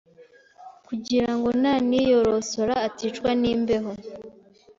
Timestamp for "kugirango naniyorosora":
0.87-2.75